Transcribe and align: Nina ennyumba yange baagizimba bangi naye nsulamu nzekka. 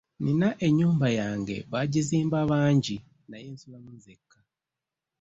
Nina 0.23 0.49
ennyumba 0.65 1.07
yange 1.19 1.55
baagizimba 1.71 2.39
bangi 2.51 2.97
naye 3.29 3.47
nsulamu 3.53 3.89
nzekka. 3.97 4.39